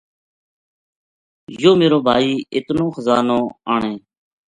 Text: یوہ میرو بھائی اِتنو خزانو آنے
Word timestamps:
یوہ 1.61 1.73
میرو 1.79 1.99
بھائی 2.05 2.29
اِتنو 2.55 2.85
خزانو 2.95 3.39
آنے 3.73 3.93